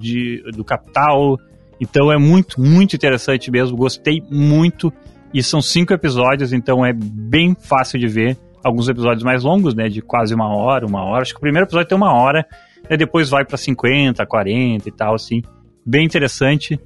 [0.56, 1.38] do capital.
[1.80, 3.76] Então é muito, muito interessante mesmo.
[3.78, 4.92] Gostei muito.
[5.34, 8.38] E são cinco episódios, então é bem fácil de ver.
[8.64, 9.90] Alguns episódios mais longos, né?
[9.90, 11.24] De quase uma hora, uma hora.
[11.24, 12.46] Acho que o primeiro episódio tem uma hora.
[12.90, 15.42] E depois vai para 50, 40 e tal, assim.
[15.86, 16.80] Bem interessante.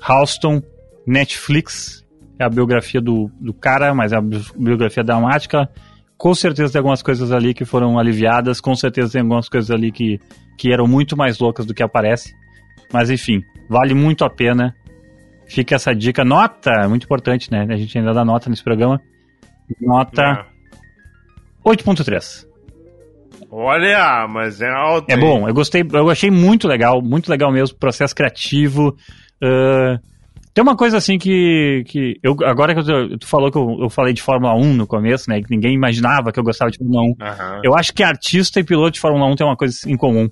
[0.00, 0.62] Halston,
[1.06, 2.04] Netflix.
[2.38, 5.68] É a biografia do, do cara, mas é a biografia dramática.
[6.16, 8.60] Com certeza tem algumas coisas ali que foram aliviadas.
[8.60, 10.18] Com certeza tem algumas coisas ali que
[10.56, 12.34] que eram muito mais loucas do que aparece.
[12.92, 14.74] Mas enfim, vale muito a pena.
[15.46, 16.24] Fica essa dica.
[16.24, 17.66] Nota, muito importante, né?
[17.68, 19.00] A gente ainda dá nota nesse programa.
[19.80, 21.68] Nota É.
[21.68, 22.46] 8.3.
[23.50, 25.10] Olha, mas é alto.
[25.10, 28.96] É bom, eu gostei, eu achei muito legal, muito legal mesmo, processo criativo.
[29.42, 29.98] ah,
[30.52, 31.82] tem uma coisa assim que.
[31.86, 34.86] que eu, agora que eu, tu falou que eu, eu falei de Fórmula 1 no
[34.86, 35.40] começo, né?
[35.40, 37.14] Que ninguém imaginava que eu gostava de Fórmula 1.
[37.20, 37.60] Aham.
[37.64, 40.28] Eu acho que artista e piloto de Fórmula 1 tem uma coisa em comum.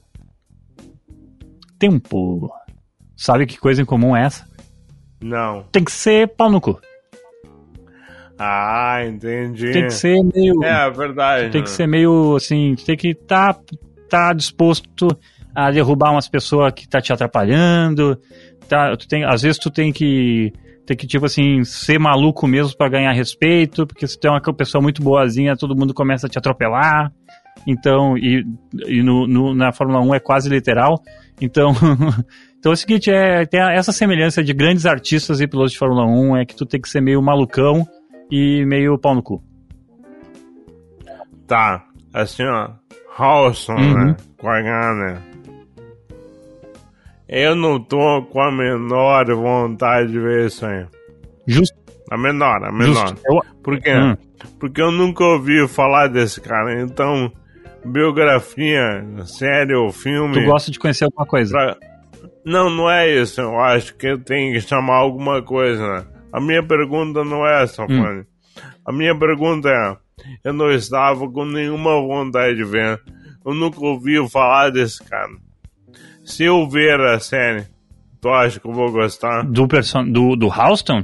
[1.83, 2.49] Tempo.
[3.17, 4.47] Sabe que coisa em comum é essa?
[5.21, 5.65] Não.
[5.73, 6.81] Tem que ser pau no cu.
[8.39, 9.73] Ah, entendi.
[9.73, 10.63] Tem que ser meio.
[10.63, 11.51] É, verdade.
[11.51, 11.75] tem que né?
[11.75, 12.77] ser meio assim.
[12.87, 13.59] Tem que estar
[14.09, 15.09] tá, disposto
[15.53, 18.17] a derrubar umas pessoas que tá te atrapalhando.
[18.69, 20.53] Tá, tu tem, às vezes tu tem que.
[20.87, 24.41] Tem que, tipo assim, ser maluco mesmo pra ganhar respeito, porque se tu é uma
[24.55, 27.13] pessoa muito boazinha, todo mundo começa a te atropelar.
[27.67, 28.45] Então, e,
[28.87, 31.01] e no, no- na Fórmula 1 é quase literal.
[31.41, 31.73] Então,
[32.59, 36.05] então é o seguinte, é, tem essa semelhança de grandes artistas e pilotos de Fórmula
[36.07, 37.87] 1 é que tu tem que ser meio malucão
[38.31, 39.43] e meio pau no cu.
[41.47, 41.85] Tá.
[42.15, 42.71] Assim, ó.
[43.17, 44.07] Halson, Uhum.
[44.07, 44.17] né?
[44.39, 45.23] Com H, né?
[47.29, 50.87] Eu não tô com a menor vontade de ver isso aí.
[51.47, 51.77] Justo.
[52.11, 53.09] A menor, a menor.
[53.09, 53.21] Justo.
[53.63, 53.95] Por quê?
[53.95, 54.17] Hum.
[54.59, 56.83] Porque eu nunca ouvi falar desse cara.
[56.83, 57.33] Então,
[57.85, 60.35] biografia, série ou filme.
[60.35, 61.53] tu gosta de conhecer alguma coisa.
[61.53, 61.77] pra-
[62.45, 63.41] Não, não é isso.
[63.41, 66.07] Eu acho que tem que chamar alguma coisa.
[66.33, 68.25] A minha pergunta não é essa, Hum.
[68.85, 69.97] A minha pergunta é:
[70.45, 73.01] eu não estava com nenhuma vontade de ver.
[73.45, 75.31] Eu nunca ouvi falar desse cara.
[76.25, 77.65] Se eu ver a série,
[78.21, 79.43] tu acha que eu vou gostar?
[79.45, 80.05] Do, person...
[80.05, 81.03] do, do Houston?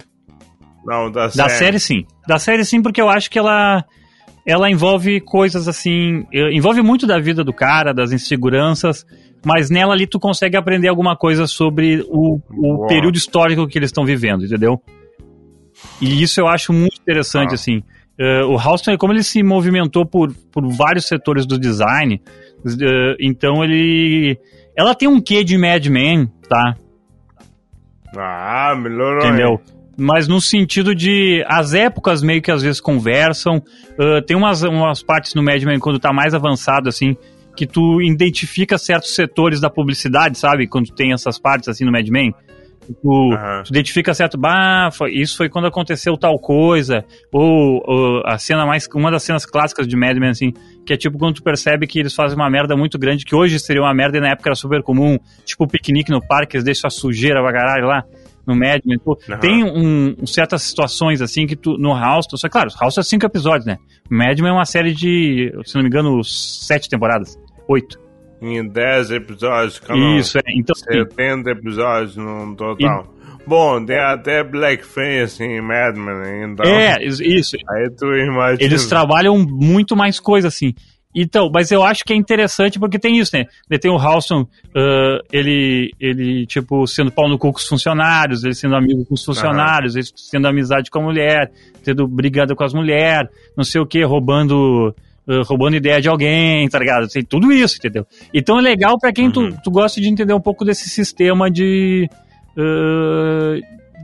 [0.85, 2.07] Não, da, Da série sim.
[2.27, 3.85] Da série sim, porque eu acho que ela
[4.49, 9.05] ela envolve coisas assim, envolve muito da vida do cara, das inseguranças,
[9.45, 13.91] mas nela ali tu consegue aprender alguma coisa sobre o, o período histórico que eles
[13.91, 14.81] estão vivendo, entendeu?
[16.01, 17.55] E isso eu acho muito interessante, Ah.
[17.55, 17.83] assim.
[18.19, 22.21] Eh, o Houston, como ele se movimentou por, por vários setores do design,
[22.67, 24.39] eh, então ele...
[24.75, 26.75] Ela tem um quê de Mad Men, tá?
[28.17, 29.27] Ah, melhorou.
[29.27, 29.61] Entendeu?
[30.01, 33.61] Mas no sentido de as épocas meio que às vezes conversam.
[33.99, 37.17] Ah, tem umas, umas partes no Mad Men quando tá mais avançado, assim,
[37.57, 40.69] que tu identifica certos setores da publicidade, sabe?
[40.69, 42.33] Quando tem essas partes assim no Mad Men.
[43.03, 43.63] Tu, Aham.
[43.65, 48.65] tu identifica certo, bah, foi- isso foi quando aconteceu tal coisa, ou, ou a cena
[48.65, 50.53] mais, uma das cenas clássicas de Mad Men, assim,
[50.87, 53.59] que é tipo quando tu percebe que eles fazem uma merda muito grande, que hoje
[53.59, 56.65] seria uma merda e na época era super comum, tipo o piquenique no parque, eles
[56.65, 58.05] deixam a sujeira pra caralho lá,
[58.49, 59.39] no Mad Men, pô, Aham.
[59.39, 63.03] tem um, um certas situações, assim, que tu, no House, tu, só claro, House é
[63.03, 63.77] cinco episódios, né,
[64.11, 68.01] Mad Men é uma série de, se não me engano, sete temporadas, oito,
[68.41, 70.17] Em 10 episódios, cada um.
[70.17, 73.15] isso, é, então, assim, 70 episódios no total.
[73.47, 76.67] Bom, tem até Blackface em Mad Men, então.
[76.67, 78.63] é, isso, isso, Aí tu imagina.
[78.63, 80.75] Eles trabalham muito mais coisa, assim.
[81.15, 83.47] Então, mas eu acho que é interessante porque tem isso, né?
[83.81, 88.55] Tem o Halston, ah, ele, ele, tipo, sendo pau no cu com os funcionários, ele
[88.55, 91.51] sendo amigo com os funcionários, ele sendo amizade com a mulher,
[91.83, 94.95] tendo brigada com as mulheres, não sei o que, roubando.
[95.47, 97.07] roubando ideia de alguém, tá ligado?
[97.09, 98.07] Tem tudo isso, entendeu?
[98.33, 99.33] Então é legal pra quem Uhum.
[99.33, 102.09] tu, tu gosta de entender um pouco desse sistema de.
[102.57, 103.57] ah,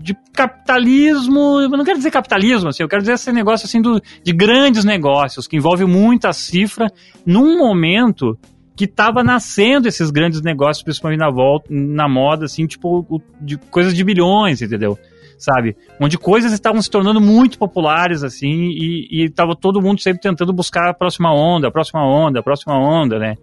[0.05, 3.99] de capitalismo, eu não quero dizer capitalismo, assim, eu quero dizer esse negócio assim do,
[4.23, 6.93] de grandes negócios, que envolve muita cifra,
[7.25, 8.39] num momento
[8.77, 13.57] que estava nascendo esses grandes negócios, principalmente na volta, na moda, assim, tipo, o- de
[13.57, 14.99] coisas de bilhões, entendeu?
[15.39, 15.75] Sabe?
[15.99, 20.53] Onde coisas estavam se tornando muito populares, assim, e, e tava todo mundo sempre tentando
[20.53, 23.37] buscar a próxima onda, a próxima onda, a próxima onda, né?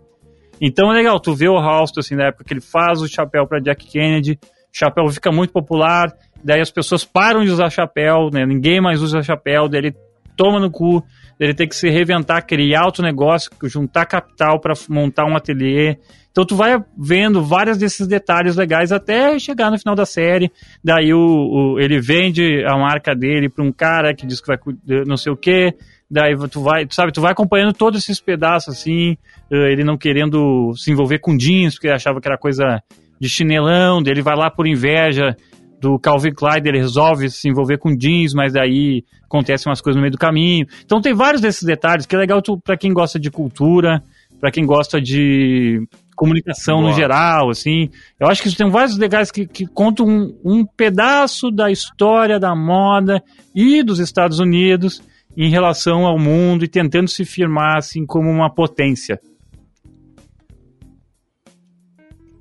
[0.62, 3.48] Então é legal, tu vê o Halston, assim, na época que ele faz o chapéu
[3.48, 8.30] para Jack Kennedy, o chapéu fica muito popular, daí as pessoas param de usar chapéu,
[8.32, 8.46] né?
[8.46, 9.96] Ninguém mais usa chapéu, daí ele
[10.36, 11.02] toma no cu,
[11.40, 15.98] daí ele tem que se reinventar, criar outro negócio, juntar capital para montar um ateliê.
[16.32, 20.50] Então tu vai vendo vários desses detalhes legais até chegar no final da série.
[20.84, 24.58] Daí o, o- ele vende a marca dele para um cara que diz que vai
[25.06, 25.74] não sei o quê.
[26.10, 29.18] Daí tu vai, tu sabe, tu vai acompanhando todos esses pedaços assim,
[29.52, 32.82] eh, ele não querendo se envolver com jeans, porque achava que era coisa
[33.20, 35.36] de chinelão, daí ele vai lá por inveja
[35.82, 40.02] do Calvin Klein, ele resolve se envolver com jeans, mas daí acontecem umas coisas no
[40.02, 40.68] meio do caminho.
[40.86, 44.04] Então tem vários desses detalhes que é legal pra quem gosta de cultura,
[44.40, 45.82] pra quem gosta de
[46.16, 46.90] comunicação Boa.
[46.90, 47.90] no geral, assim.
[48.20, 52.40] Eu acho que isso tem vários legais que, que contam um, um pedaço da história
[52.40, 53.24] da moda
[53.56, 55.02] e dos Estados Unidos
[55.36, 59.20] em relação ao mundo e tentando se firmar assim como uma potência.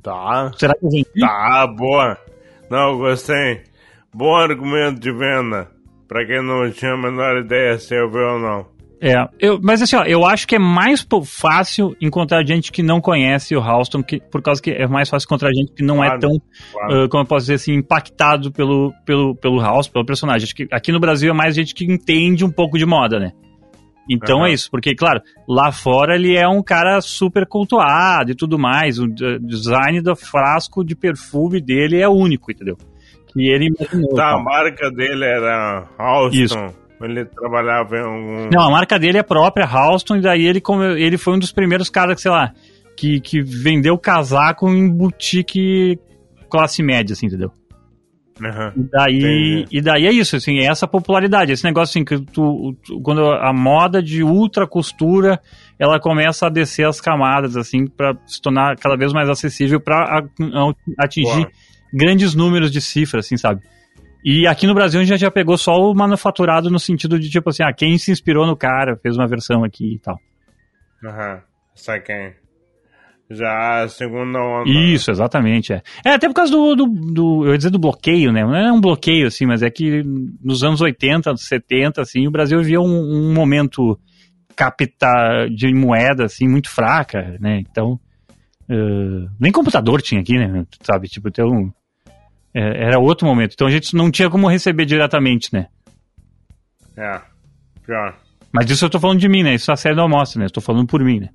[0.03, 0.51] Tá.
[0.59, 1.21] Será que eu vendi?
[1.21, 2.19] Tá, boa.
[2.71, 3.63] Não, gostei.
[4.15, 5.69] Bom argumento de venda.
[6.09, 8.67] Pra quem não tinha a menor ideia se eu vi ou não.
[9.03, 13.01] É, eu, mas assim, ó, eu acho que é mais fácil encontrar gente que não
[13.01, 16.09] conhece o Halston, que, por causa que é mais fácil encontrar gente que não é
[16.09, 16.43] Claro, tão,
[16.73, 17.05] Claro.
[17.05, 20.45] ah, como eu posso dizer assim, impactado pelo, pelo, pelo House, pelo personagem.
[20.45, 23.33] Acho que aqui no Brasil é mais gente que entende um pouco de moda, né?
[24.11, 24.49] Então Aham.
[24.49, 28.99] é isso, porque, claro, lá fora ele é um cara super cultuado e tudo mais.
[28.99, 32.77] O design do frasco de perfume dele é único, entendeu?
[33.33, 34.15] Que ele imaginou.
[34.15, 36.43] Tá, a marca dele era Halston.
[36.43, 36.81] Isso.
[37.01, 38.49] Ele trabalhava em um.
[38.53, 40.61] Não, a marca dele é própria, Halston, e daí ele,
[40.99, 42.53] ele foi um dos primeiros caras que, sei lá,
[42.97, 45.99] que, que vendeu casaco em boutique
[46.51, 47.53] classe média, assim, entendeu?
[48.43, 48.73] Aham.
[48.77, 52.75] E daí, e daí é isso, assim, é essa popularidade, esse negócio assim, que tu,
[52.85, 55.41] tu- quando a moda de ultra costura,
[55.79, 60.25] ela começa a descer as camadas, assim, para se tornar cada vez mais acessível para
[60.99, 61.51] atingir Boa.
[61.93, 63.61] grandes números de cifras, assim, sabe?
[64.25, 67.51] E aqui no Brasil a gente já pegou só o manufaturado no sentido de, tipo
[67.51, 70.19] assim, ah, quem se inspirou no cara, fez uma versão aqui e tal.
[71.05, 71.41] Aham.
[71.75, 72.35] Saquei.
[73.31, 74.69] Já a segunda onda.
[74.69, 75.83] Isso, exatamente, é.
[76.05, 78.43] É, até por causa do, do, do- eu ia dizer do bloqueio, né?
[78.43, 80.03] Não é um bloqueio, assim, mas é que
[80.43, 82.85] nos anos 80, 70, assim, o Brasil vivia um,
[83.31, 83.97] um momento
[84.57, 87.61] capta de moeda, assim, muito fraca, né?
[87.61, 88.01] Então,
[88.69, 90.67] eh, nem computador tinha aqui, né?
[90.83, 91.73] Sabe, tipo, então,
[92.53, 93.53] é, era outro momento.
[93.55, 95.69] Então a gente não tinha como receber diretamente, né?
[96.97, 97.21] É.
[97.87, 98.17] Pior.
[98.53, 99.55] Mas isso eu tô falando de mim, né?
[99.55, 100.47] Isso a série não mostra, né?
[100.47, 101.29] Eu tô falando por mim, né?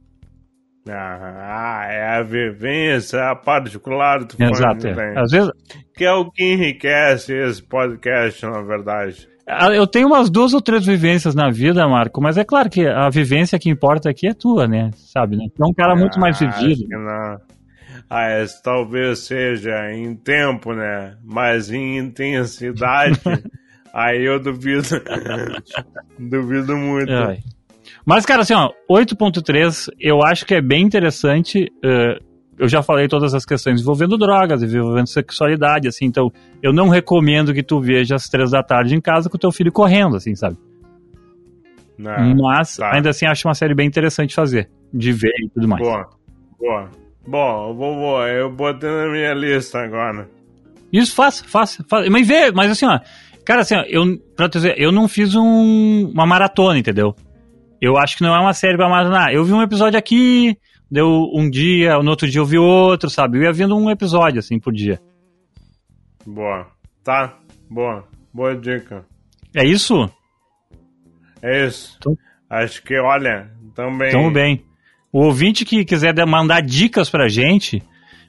[0.88, 4.88] Ah, é a vivência particular do Exato.
[4.88, 5.20] É.
[5.20, 5.52] Às vezes,
[5.96, 9.28] Que é o que enriquece esse podcast, na verdade.
[9.48, 12.86] Ah, Eu tenho umas duas ou três vivências na vida, Marco, mas é claro que
[12.88, 14.92] a vivência que importa aqui é tua, né?
[14.96, 15.46] Sabe, né?
[15.56, 16.72] Tu é um cara muito mais Ah, vivido.
[16.74, 17.38] acho que não.
[18.10, 21.16] Ah, esse talvez seja em tempo, né?
[21.24, 23.20] Mas em intensidade,
[23.94, 24.84] aí eu duvido.
[26.20, 27.12] duvido muito.
[27.12, 27.40] Ai.
[28.06, 31.72] Mas, cara, assim, ó, 8.3 eu acho que é bem interessante.
[31.84, 32.20] eh,
[32.58, 36.32] eu já falei todas as questões envolvendo drogas, envolvendo sexualidade, assim, então
[36.64, 39.52] eu não recomendo que tu veja às três da tarde em casa com o teu
[39.52, 40.56] filho correndo, assim, sabe?
[41.98, 42.36] Não.
[42.36, 42.94] Mas, tá.
[42.94, 45.82] ainda assim, acho uma série bem interessante de fazer, de ver e tudo mais.
[45.82, 46.10] Boa,
[46.60, 46.90] boa.
[47.28, 50.30] Bom, eu vou, vou, eu botei na minha lista agora.
[50.94, 52.08] Isso faz, faz, faz.
[52.08, 53.00] Mas vê, mas assim, ó.
[53.44, 57.16] Cara, assim, ó, eu, pra te dizer, eu não fiz um- uma maratona, entendeu?
[57.82, 59.32] Eu acho que não é uma série pra maratonar.
[59.32, 60.58] Eu vi um episódio aqui,
[60.90, 63.38] deu um dia, no outro dia eu vi outro, sabe?
[63.38, 65.00] Eu ia vendo um episódio, assim, por dia.
[66.26, 66.68] Boa.
[67.04, 67.36] Tá?
[67.70, 68.06] Boa.
[68.34, 69.06] Boa dica.
[69.56, 70.10] É isso?
[71.42, 71.96] É isso.
[72.00, 72.16] Então-
[72.50, 74.12] Acho que, olha, também.
[74.12, 74.64] Tamo bem.
[75.12, 77.82] O ouvinte que quiser dar- mandar dicas pra gente,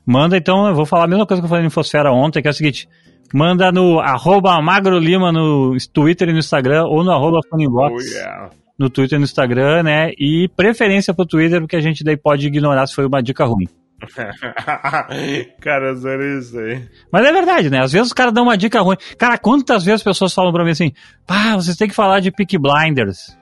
[0.06, 2.48] manda então, eu vou falar a mesma coisa que eu falei no Infosfera ontem, que
[2.48, 2.88] é o seguinte,
[3.34, 8.04] manda no arroba magrolima no Twitter e no Instagram, ou no arroba Oh, funnybox.
[8.14, 8.50] yeah.
[8.78, 10.10] No Twitter e no Instagram, né?
[10.18, 13.66] E preferência pro Twitter, porque a gente daí pode ignorar se foi uma dica ruim.
[15.60, 16.82] Cara, zero isso aí.
[17.10, 17.80] Mas é verdade, né?
[17.80, 18.96] Às vezes os caras dão uma dica ruim.
[19.18, 20.92] Cara, quantas vezes as pessoas falam pra mim assim,
[21.26, 23.36] pá, vocês têm que falar de Peak Blinders.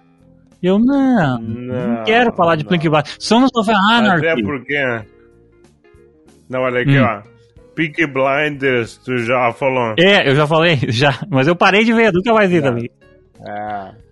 [0.62, 2.64] Eu, não, não, Não, quero falar de.
[2.64, 3.16] Peak Blinders.
[3.18, 4.26] Sons of Anarchy.
[4.28, 5.02] Até porque.
[6.48, 7.04] Não, olha aqui, Hum.
[7.04, 7.22] ó.
[7.74, 9.94] Peak Blinders, tu já falou.
[9.98, 11.18] É, eu já falei, já.
[11.28, 12.88] Mas eu parei de ver, nunca mais vi também.
[13.46, 14.03] É.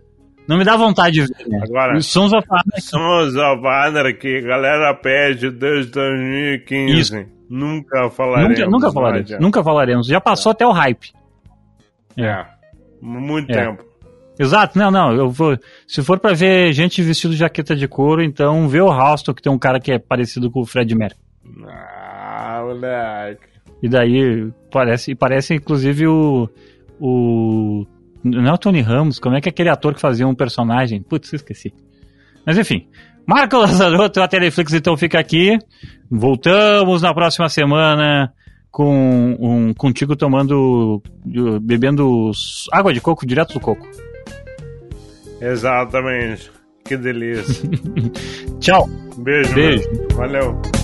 [0.49, 1.61] Não me dá vontade de ver, né?
[1.63, 2.81] Agora- Sons of Anarchy.
[2.83, 6.99] Sons of Anarchy, galera pede desde 2015.
[7.01, 7.27] Isso.
[7.49, 8.59] Nunca falaremos.
[8.59, 9.27] Nunca, nunca falaremos.
[9.27, 9.43] adianta.
[9.43, 10.07] Nunca falaremos.
[10.07, 11.13] Já passou até o hype.
[12.19, 12.45] É.
[13.01, 13.65] Muito É.
[13.67, 13.85] tempo.
[14.39, 15.13] Exato, não, não.
[15.13, 18.89] Eu vou, se for pra ver gente vestido de jaqueta de couro, então vê o
[18.91, 21.21] Houston, que tem um cara que é parecido com o Fred Mercury.
[21.69, 23.43] Ah, moleque.
[23.83, 26.49] E daí parece, e parece inclusive o.
[26.99, 27.87] o
[28.23, 31.03] não é o Tony Ramos, como é que é aquele ator que fazia um personagem?
[31.03, 31.73] Putz, esqueci.
[32.47, 32.87] Mas enfim.
[33.27, 35.59] Marco Lazarotto, a Teleflix então fica aqui.
[36.11, 38.33] Voltamos na próxima semana
[38.71, 41.03] com um, contigo tomando.
[41.61, 42.31] bebendo
[42.73, 43.87] água de coco direto do coco.
[45.41, 46.51] Exatamente.
[46.85, 47.69] Que delícia.
[48.59, 48.89] Tchau.
[49.19, 49.55] Beijo.
[49.55, 49.89] Beijo.
[49.91, 50.17] mano.
[50.17, 50.82] Valeu.